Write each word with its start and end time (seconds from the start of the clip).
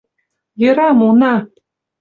—Йӧра, 0.61 0.89
муына! 0.99 1.35